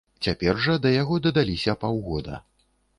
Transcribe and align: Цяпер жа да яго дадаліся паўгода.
Цяпер 0.27 0.61
жа 0.63 0.79
да 0.87 0.95
яго 0.95 1.19
дадаліся 1.27 1.79
паўгода. 1.85 2.45